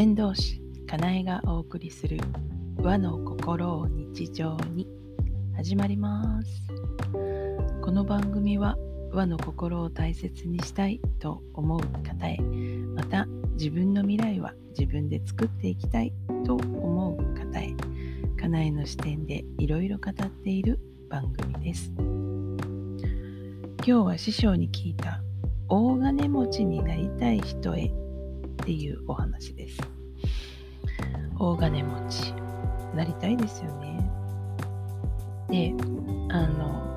[0.00, 2.18] 先導師かなえがお送りする
[2.78, 4.88] 和の心を日常に。
[5.54, 6.48] 始まります。
[7.82, 8.78] この番組は
[9.12, 12.38] 和の心を大切にしたいと思う方へ。
[12.38, 13.26] また
[13.58, 16.14] 自分の未来は自分で作っていきたい
[16.46, 17.68] と思う方へ。
[18.40, 20.80] かなえの視点でいろいろ語っている
[21.10, 21.92] 番組です。
[21.98, 25.22] 今日は師匠に聞いた
[25.68, 27.92] 大金持ちになりたい人へ
[28.60, 29.99] っていうお話です。
[31.42, 32.34] 大金持ち、
[32.94, 33.98] なりたいですよね。
[35.48, 35.72] で、
[36.28, 36.94] あの、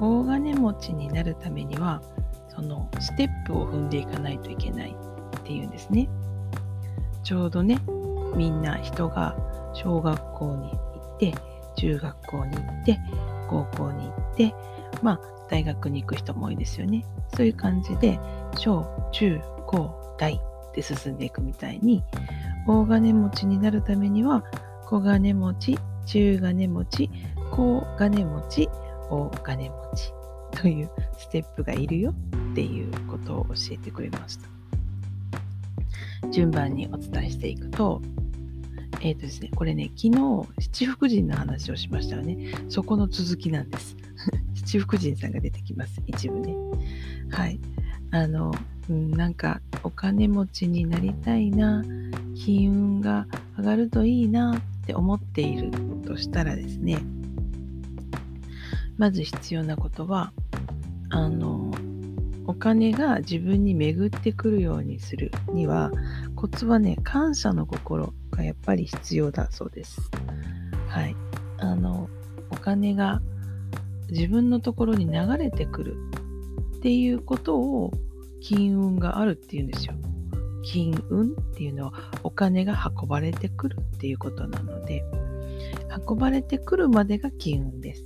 [0.00, 2.00] 大金持ちになるためには、
[2.48, 4.94] そのステップを踏んでいかないといけない
[5.40, 6.08] っていうんですね。
[7.24, 7.80] ちょうどね、
[8.36, 9.36] みんな人が
[9.74, 10.76] 小学校に行
[11.16, 11.34] って、
[11.74, 13.00] 中学校に行って、
[13.50, 14.54] 高校に行って、
[15.02, 17.04] まあ、大学に行く人も多いですよね。
[17.34, 18.20] そういう感じで、
[18.56, 20.38] 小、中、高、大っ
[20.72, 22.04] て進んでいくみたいに
[22.66, 24.44] 大金持ちになるためには
[24.86, 27.10] 小金持ち中金持ち
[27.50, 28.68] 高金持ち
[29.10, 30.12] 大金持ち
[30.60, 32.14] というステップがいるよ
[32.52, 34.48] っていうことを教えてくれました。
[36.30, 38.00] 順番にお伝えしていくと
[39.00, 42.54] えっ、ー、とですねこれね昨日七福神の話をしましたよね。
[42.68, 43.96] そこの続きなんです。
[44.54, 46.00] 七福神さんが出てきます。
[46.06, 46.54] 一部ね。
[47.30, 47.60] はい。
[48.10, 48.54] あの
[48.88, 51.82] うん、なんかお金持ちになりたいな。
[52.34, 55.70] 金運が上がるといいなって思っている
[56.06, 56.98] としたらですね
[58.96, 60.32] まず必要なことは
[61.10, 61.70] あの
[62.46, 65.90] お金が自分に巡ってくるようにするには
[66.36, 70.10] コツはね感謝の心がやっぱり必要だそうです。
[70.88, 71.16] はい、
[71.58, 72.08] あの
[72.50, 73.22] お金が
[74.10, 75.96] 自分のところに流れてくる
[76.76, 77.90] っていうことを
[78.40, 79.94] 金運があるっていうんですよ。
[80.64, 85.04] 金運っていうのはお金が運ばれてくるっていうことなので
[86.08, 88.04] 運ばれてくるまでが金運です。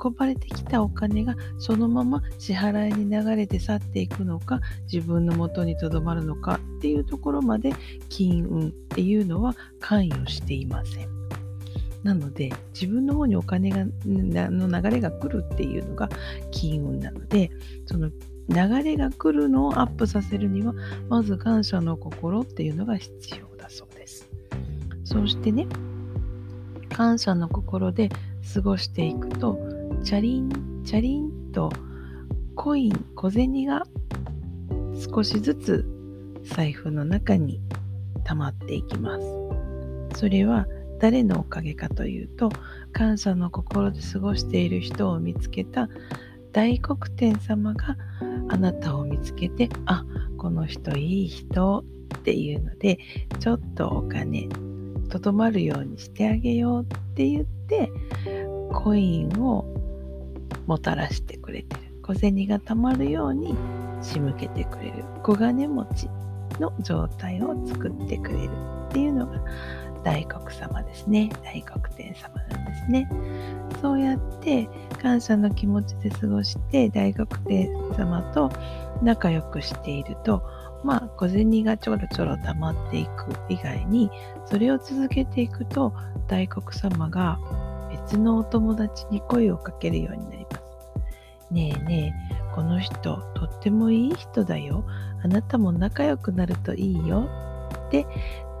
[0.00, 4.60] 運ばれてきたお金がそのまま支払いに流れて去っていくのか
[4.90, 7.72] 自分の元にとどまるのかっていうところまで
[8.08, 11.08] 金運っていうのは関与していません。
[12.02, 16.08] なので自分の方にお金がの流れが来るっていうのが
[16.50, 17.50] 金運なので
[17.86, 18.10] その
[18.48, 20.74] 流れが来るのをアップさせるには
[21.08, 24.28] まず感謝の心っていうのが必要だそうです。
[25.04, 25.66] そしてね
[26.90, 28.10] 感謝の心で
[28.54, 29.58] 過ごしていくと
[30.02, 31.72] チャリンチャリンと
[32.54, 33.84] コイン小銭が
[35.12, 35.86] 少しずつ
[36.42, 37.60] 財布の中に
[38.24, 39.26] 溜まっていきます。
[40.18, 40.66] それは
[41.00, 42.50] 誰のおかげかというと
[42.92, 45.88] 感謝の心で過ごしている人を見つけた
[46.52, 47.96] 大黒天様が
[48.48, 50.04] あなたを見つけてあ
[50.36, 52.98] この人いい人っていうので
[53.40, 54.48] ちょっとお金
[55.08, 57.90] とどまるようにしてあげようって言って
[58.72, 59.66] コインを
[60.66, 61.82] もたらしてくれてる。
[62.02, 63.54] 小銭がたまるように
[64.02, 65.04] 仕向けてくれる。
[65.22, 66.08] 小金持ち。
[66.60, 68.50] の状態を作ってくれる
[68.88, 69.40] っていうのが
[70.04, 73.08] 大黒様ですね大黒天様なんですね
[73.80, 74.68] そうやって
[75.00, 78.50] 感謝の気持ちで過ごして大黒天様と
[79.02, 80.42] 仲良くしていると
[80.84, 84.10] まあ小銭がちょろちょろ溜まっていく以外に
[84.46, 85.94] それを続けていくと
[86.26, 87.38] 大黒様が
[87.90, 90.62] 別のお友達に声をかけるようになります。
[91.50, 94.84] ねえねえこの人とってもいい人だよ。
[95.24, 97.28] あなたも仲良くなるといいよ。
[97.88, 98.06] って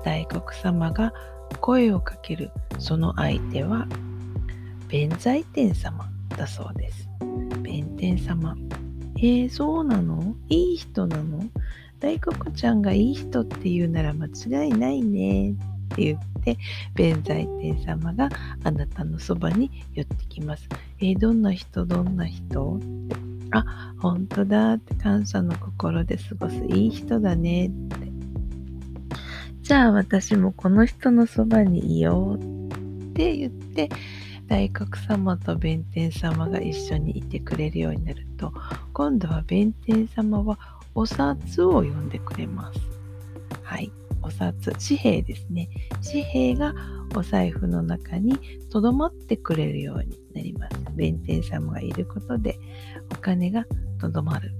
[0.04, 1.12] 大黒様が
[1.60, 2.50] 声をかける。
[2.78, 3.86] その相手は
[4.88, 7.08] 弁財天様だそうです。
[7.62, 8.56] 弁天様。
[9.16, 10.34] えー、そうなの？
[10.48, 11.44] いい人なの？
[12.00, 15.52] 大黒ちゃんがいい人って言うなら間違いないね。
[15.52, 15.54] っ
[15.94, 16.58] て言って
[16.94, 18.30] 弁財天様が
[18.64, 20.66] あなたのそばに寄ってきます。
[20.98, 21.84] えー、どんな人？
[21.84, 22.76] どんな人？
[22.76, 23.31] って。
[23.52, 24.74] あ、本当だ。
[24.74, 27.66] って感謝の心で過ごすいい人だね。
[27.66, 28.12] って。
[29.62, 33.88] じゃあ私もこの人のそばにいようって言って
[34.48, 38.52] 大黒様と弁天様が一緒にいてくれるようになると
[38.92, 40.58] 今度は弁天様は
[40.94, 42.80] お札を呼んでくれます。
[43.62, 43.90] はい。
[44.20, 45.68] お札紙幣ですね。
[46.02, 46.74] 紙幣が
[47.14, 48.38] お財布の中に
[48.70, 52.58] とどまってくれるようになります弁天様がいることで
[53.12, 53.66] お金が
[54.00, 54.52] とどまる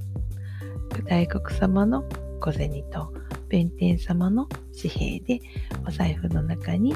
[1.08, 2.04] 大黒様の
[2.40, 3.12] 小銭と
[3.48, 5.40] 弁天様の紙幣で
[5.86, 6.94] お財布の中に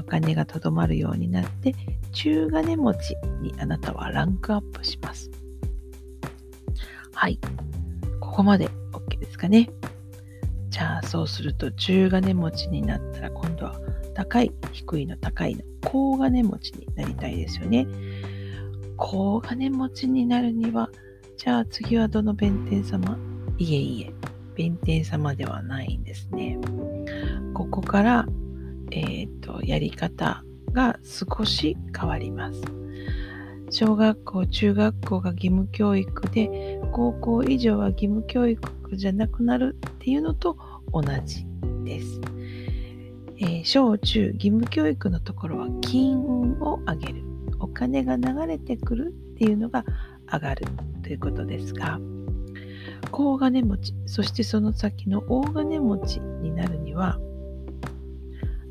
[0.00, 1.74] お金がとどまるようになって
[2.12, 5.30] 中金持ちにあなたはランクアップします。
[7.12, 7.38] はい。
[8.20, 9.68] ここまで OK ですかね。
[10.70, 13.30] じゃあそうすると中金持ちになったら
[14.14, 17.86] 高い低いの高いの高金持ちになりたいですよね。
[18.96, 20.88] 高金持ちになるには
[21.36, 23.18] じゃあ次はどの弁天様？
[23.58, 24.12] いえいえ
[24.54, 26.58] 弁天様ではないんですね。
[27.54, 28.26] ここから、
[28.90, 32.62] えーと、やり方が少し変わります。
[33.70, 40.56] 小学校、中学校が義務教育で高校以上は義務教育じゃなくなるっていうのと
[40.92, 41.44] 同じ
[41.84, 42.20] です。
[43.38, 47.34] えー、小中義務教育のところは金運を上げる。
[47.64, 49.84] お金が流れてくるっていうのが
[50.30, 50.66] 上がる
[51.02, 51.98] ということですが
[53.10, 57.18] 高金持ちそしてその先の大金持ちになるには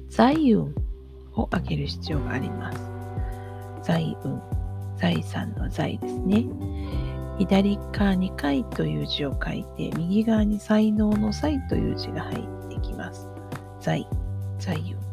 [0.09, 0.75] 財運
[1.33, 2.79] を上げる必要があります。
[3.81, 4.39] 財運
[4.95, 6.45] 財産の財ですね。
[7.39, 13.27] 左側に貝という字を書いて右側に才能の才という字が入ってきます。
[13.79, 14.07] 財。
[14.59, 15.03] 財運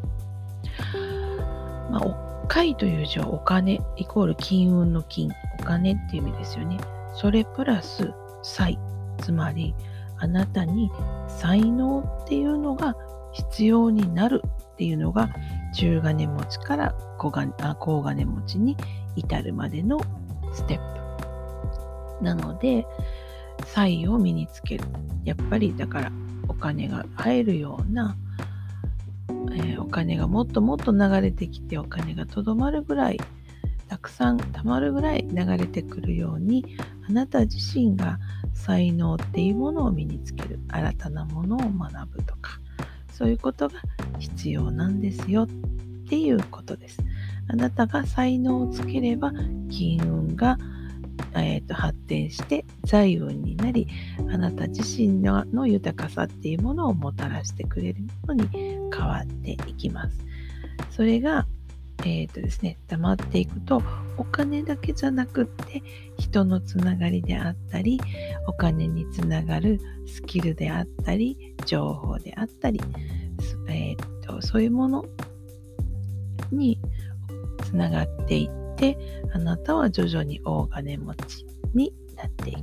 [1.91, 6.79] まあ貝という字はお金イコール金運の金、お金っていう意味ですよね。
[7.15, 8.77] それプラス才、
[9.19, 9.73] つまり
[10.19, 10.91] あなたに
[11.29, 12.97] 才能っていうのが
[13.33, 15.31] 必要になるっていうのが
[15.75, 18.77] 中金持ちから高金高金持ちに
[19.15, 20.01] 至るまでの
[20.53, 22.25] ステップ。
[22.25, 22.85] なので、
[23.65, 24.85] 才を身につける。
[25.25, 26.13] やっぱりだから
[26.49, 28.17] お金が入るような
[29.53, 33.21] えー、お金がもっともっと流れてきてお金がとどまるぐらい
[33.89, 36.77] たくさん貯まるぐらい流れてくるように
[37.09, 38.19] あなた自身が
[38.55, 42.61] 才能っていうものを身につける新たなものを学ぶとか
[43.13, 43.81] そういうことが
[44.19, 45.47] 必要なんですよっ
[46.09, 46.99] ていうことです。
[47.49, 49.33] あなたが才能をつければ
[49.69, 50.57] 金運が
[51.35, 53.87] えーと、発展して財運になり
[54.33, 60.19] あなた自身のの豊かさっていうものをもたらしてくれるものに変わっていきます。
[60.91, 61.47] それが、
[62.01, 63.83] えーとですね、溜っていくと
[64.17, 65.83] お金だけじゃなくって
[66.19, 68.01] 人のつながりであったり
[68.47, 72.81] お金につながるスキルであったり情報であったり、
[73.69, 75.05] えーとそういうもの
[76.53, 76.81] に
[77.65, 78.97] つながっていって
[79.33, 82.61] あなたは徐々に大金持ちになっていく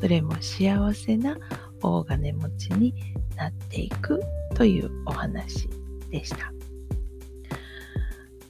[0.00, 1.36] それも幸せな
[1.80, 2.94] 大金持ちに
[3.36, 4.20] なっていく
[4.54, 5.68] というお話
[6.10, 6.52] でした。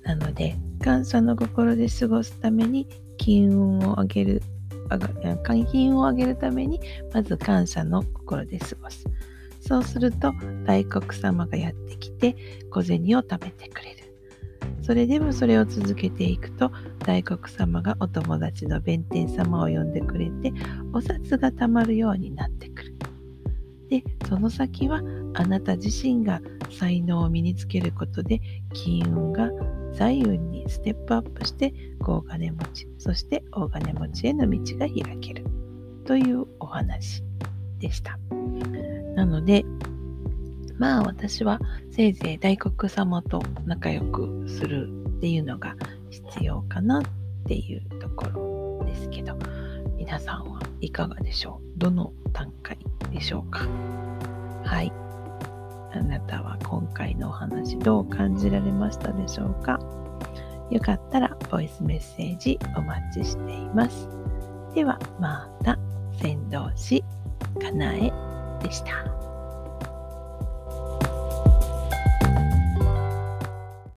[0.04, 2.88] なので感謝の心で過ごすために
[3.18, 4.42] 金運を上げる
[5.46, 6.80] 金運を上げるために
[7.14, 9.04] まず感謝の心で過ごす。
[9.60, 10.32] そうすると
[10.66, 12.36] 大黒様がやってきて
[12.70, 14.02] 小銭を貯めてくれる。
[14.82, 20.52] それでもそれを続けていくと大黒様がお友達の弁天様を呼んでくれて
[20.92, 22.94] お札がたまるようになってくる。
[23.88, 25.00] でその先は
[25.34, 26.40] あなた自身が
[26.70, 28.40] 才能を身につけることで
[28.72, 29.50] 金運が
[29.92, 35.46] 財運にステップアップして高金持ちそして大金持ちへの道が開ける。
[36.04, 37.22] というお話
[37.78, 38.18] でした。
[39.14, 39.64] なので
[40.78, 44.88] まあ私はせいぜい大黒様と仲良くする
[45.18, 45.76] っていうのが
[46.10, 47.02] 必要かなっ
[47.46, 48.26] ていうとこ
[48.80, 49.38] ろですけど
[49.96, 51.78] 皆さんはいかがでしょう？
[51.78, 52.78] どの段階
[53.12, 53.68] でしょうか？
[54.64, 54.92] はい。
[55.94, 59.78] あなたは今回のお話どう感じられましたでしょうか？
[60.70, 64.08] よかったらボイスメッセージお待ちしています
[64.74, 65.78] ではまた
[66.18, 67.04] 先導師
[67.60, 68.10] かなえ
[68.62, 69.31] でした。